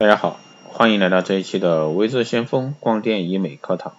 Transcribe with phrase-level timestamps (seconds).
[0.00, 3.96] 大家好，欢迎来到这一期的微智先锋光电医美课堂。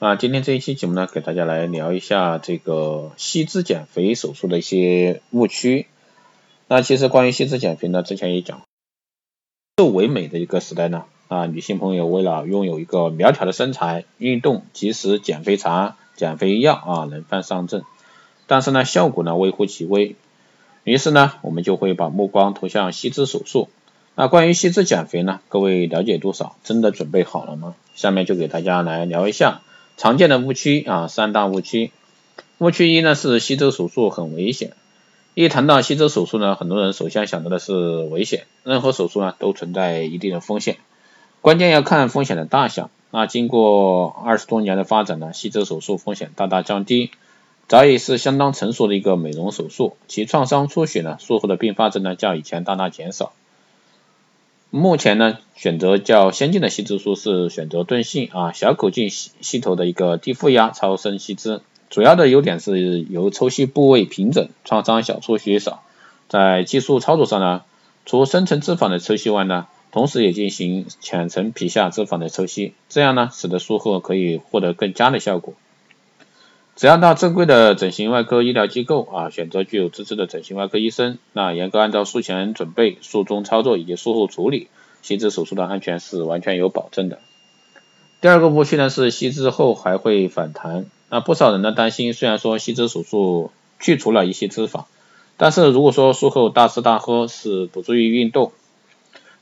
[0.00, 5.86] 啊，今天这一期节目呢，给大家来聊一下这个吸脂减肥手术的一些误区。
[6.66, 8.62] 那其实关于吸脂减肥呢，之前也讲，
[9.76, 17.84] 瘦为美的一个时代呢，啊，女性朋友为了拥有一个苗条的身材，运动即使减肥茶、减肥药啊能犯上阵，
[18.48, 20.16] 但是呢，效果呢微乎其微。
[20.82, 23.68] 于是呢，我们就会把目光投向吸脂手术。
[24.20, 25.38] 那关于吸脂减肥呢？
[25.48, 26.56] 各位了解多少？
[26.64, 27.76] 真的准备好了吗？
[27.94, 29.60] 下面就给大家来聊一下
[29.96, 31.92] 常见的误区啊，三大误区。
[32.58, 34.72] 误区一呢是吸脂手术很危险。
[35.34, 37.72] 一谈到吸脂手术呢，很多人首先想到的是
[38.10, 38.46] 危险。
[38.64, 40.78] 任何手术呢都存在一定的风险，
[41.40, 42.90] 关键要看风险的大小。
[43.12, 47.12] 那经过二十多年的发展呢，吸脂手术风险大大降低，
[47.68, 49.96] 早已是相当成熟的一个美容手术。
[50.08, 53.32] 其创伤出血呢，术后的并发症呢较以前大大减少。
[54.70, 65.82] 目前呢，选择较先进的吸脂术是选择钝性啊小口径吸吸头的一个低负压超声吸脂，主要的优点是由抽吸部位平整，创伤小出血少。
[66.28, 67.62] 在技术操作上呢，
[68.04, 75.54] 除深层脂肪的抽吸外呢，同时也进行浅层皮下脂肪的抽吸，这样呢，使得术后可以获得更佳的效果。
[76.78, 84.68] 只要到正规的整形外科医疗机构啊，选择具有资质的整形外科医生，那严格按照术前准备、术中操作以及术后处理，
[85.02, 87.18] 吸脂手术的安全是完全有保证的。
[88.20, 93.50] 第二个误区呢是吸脂后还会反弹，那不少人呢担心，虽然说吸脂手术
[93.80, 94.84] 去除了一些脂肪，
[95.36, 98.52] 但是如果说术后大吃大喝是不注意运动，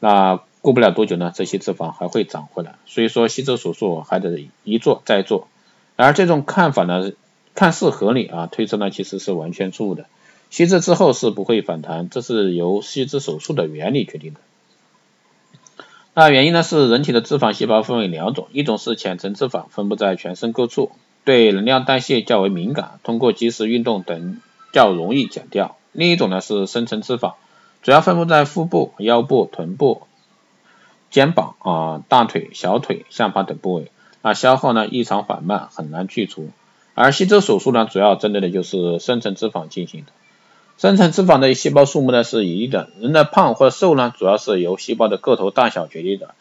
[0.00, 5.46] 那过不了多久呢，这些脂肪还会长回来，所以说吸脂手术还得一做再做。
[6.02, 7.12] 而这种看法呢，
[7.54, 10.06] 看似合理啊，推测呢其实是完全错误的。
[10.50, 14.40] 吸脂之后是不会反弹，这是由吸脂手术的原理决定的。
[16.12, 20.90] 那原因呢是人体的脂肪细胞分为两种，一种是浅层脂肪，分布在全身各处，
[21.24, 24.40] 对能量代谢较为敏感，通过及时运动等
[24.72, 25.76] 较容易减掉。
[25.92, 27.34] 另一种呢是深层脂肪，
[27.82, 30.02] 主要分布在腹部、腰部、臀部、
[31.10, 33.92] 肩膀啊、大腿、小腿、下巴等部位。
[34.22, 36.48] 那消耗呢异常缓慢，很难去除。
[36.94, 40.12] 而吸脂手术呢，主要针对的就是深层脂肪进行的。
[40.76, 46.34] 深层脂肪的细胞数目呢是一定的，人的胖或瘦呢，主要是由细胞的个头大小决定的。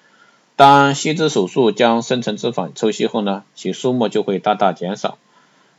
[0.56, 5.18] 当吸脂手术将深层脂肪抽吸后呢，其数目就会大大减少。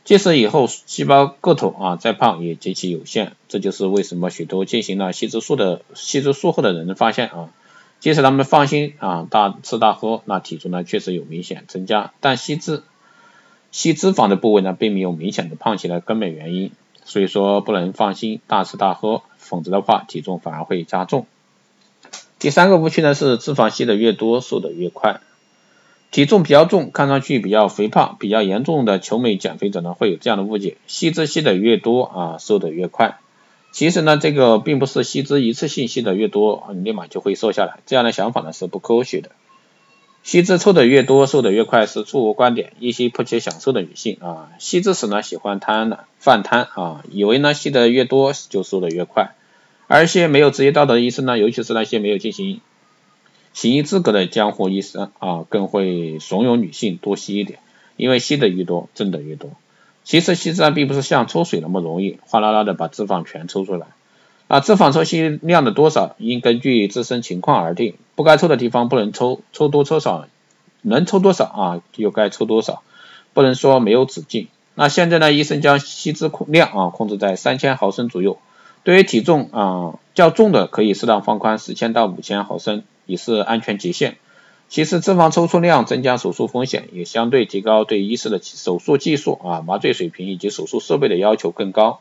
[0.03, 3.33] 即使以后细胞个头啊再胖，也极其有限。
[3.47, 7.49] 这就是为什么许多进行了吸脂术的吸脂术后的人发现啊。
[8.01, 12.81] 即使他们放心啊大吃大喝，那体重呢确实有明显增加，但吸脂
[13.71, 16.71] 吸脂肪的部位呢并没有明显的胖起来根本原因，
[17.05, 21.27] 所以说不能放心大吃大喝，否则的话体重反而会加重。
[22.39, 25.21] 第三个误区呢是脂肪吸的越多瘦的越快，
[26.09, 33.19] 体重比较重，看上去比较肥胖，比较严重的求美减肥者呢会有这样的误解，吸脂吸的越多啊瘦的越快。
[33.71, 39.31] 其实呢，这个并不是吸脂一次性吸的越多，你立马就会瘦下来，这样的想法呢是不科学的。
[40.23, 42.73] 吸脂抽的越多，瘦的越快是错误观点。
[42.79, 49.31] 一些迫切享受的女性啊，吸脂时呢喜欢贪婪犯贪啊，以为呢吸的越多就瘦的越快。
[49.87, 52.61] 而一些没有职业道德的医生呢，尤其是那些没有进行
[53.53, 57.59] 行医资格的江湖医生啊，更会怂恿女性多吸一点，
[57.95, 59.51] 因为吸的越多，挣的越多。
[60.11, 63.87] 其实吸脂并不是像抽水那么容易，哗啦啦的把脂肪全抽出来。
[64.49, 70.27] 啊，脂肪抽吸量的多少应根据自身情况而定，不该抽的地方不能抽，抽多抽少，
[70.81, 72.81] 能抽多少啊就该抽多少，
[73.31, 74.49] 不能说没有止境。
[74.75, 78.37] 那现在呢，医生将吸脂量啊控制在三千毫升左右，
[78.83, 84.17] 对于体重啊较重的可以适当放宽四千到五千毫升，以示安全极限。
[84.71, 91.99] 其实脂肪抽出量增加手术风险，也相对提高对医师的手术技术啊、麻醉水平以及手术设备的要求更高。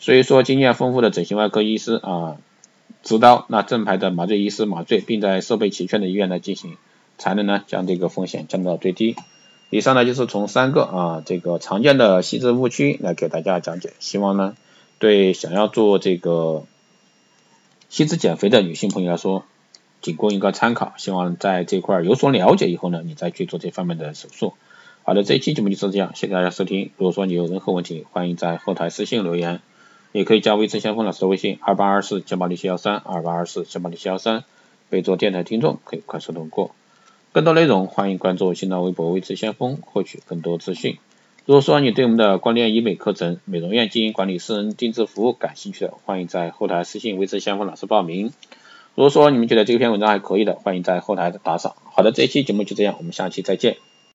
[0.00, 2.38] 所以说，经验丰富的整形外科医师啊，
[3.04, 6.76] 指导那正牌的麻醉医师麻醉，并在设备齐全的医院来进行，
[7.18, 9.14] 才能呢将这个风险降到最低。
[9.70, 14.56] 以上呢就是从三个啊这个常见的细致误区来给大家讲解，希望呢
[14.98, 16.64] 对想要做这个
[17.88, 19.44] 吸脂减肥的女性朋友来说。
[20.02, 24.52] 仅供一个参考，希望在这块有所了解以后呢，你再去做这方面的手术。
[25.04, 26.90] 好的，这一期节目就是这样，谢谢大家收听。
[26.96, 29.60] 如果说你有任何问题，欢迎在后台私信留言，
[30.12, 34.44] 也可以加微之先锋老师的微信二八二四九八六七幺三二八二四九八六七幺三，
[34.90, 36.72] 备注电台听众可以快速通过。
[37.32, 40.98] 更多内容欢迎关注新浪微博微之先锋，获取更多资讯。
[41.46, 48.32] 如果说你对我们的光电医美课程、美容院经营管理、私人定制服务感兴趣的，欢迎在后台私信微之先锋老师报名。
[48.94, 51.74] 如果说你们觉得这篇文章还可以的，欢迎在后台打赏。
[51.94, 53.78] 好的，这一期节目就这样，我们下期再见。